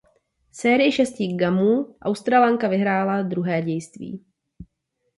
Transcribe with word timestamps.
Sérii 0.51 0.91
šesti 0.91 1.35
gamů 1.35 1.95
Australanka 2.01 2.67
vyhrála 2.67 3.21
druhé 3.21 3.61
dějství. 3.61 4.25